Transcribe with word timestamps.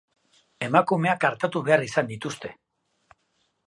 Emakumeak 0.67 1.27
artatu 1.31 1.63
behar 1.69 1.87
izan 1.91 2.13
dituzte. 2.15 2.57